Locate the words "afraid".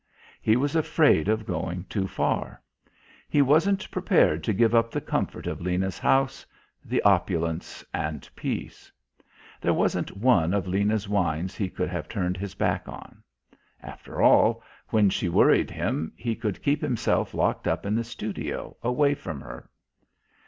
0.75-1.27